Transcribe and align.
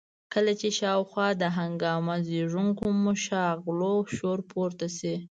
کله 0.33 0.53
چې 0.61 0.67
شاوخوا 0.79 1.27
د 1.41 1.43
هنګامه 1.57 2.15
زېږوونکو 2.27 2.85
مشاغلو 3.05 3.95
شور 4.15 4.39
پورته 4.51 4.87
شي. 4.97 5.15